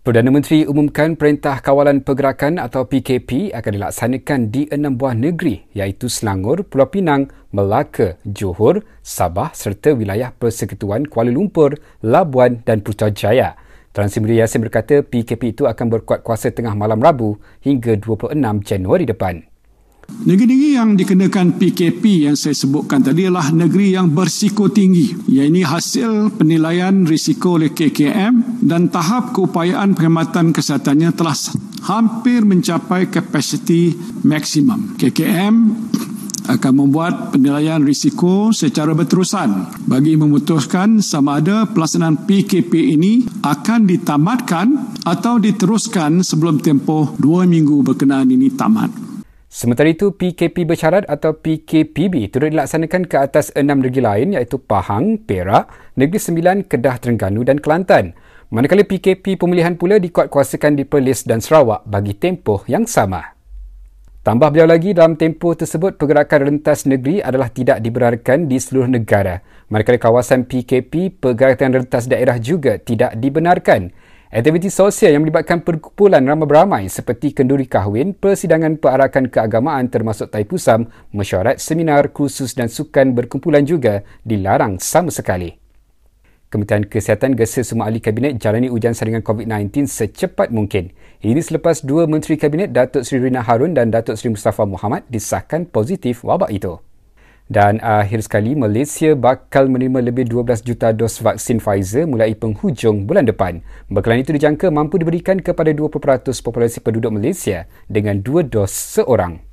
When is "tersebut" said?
65.54-65.94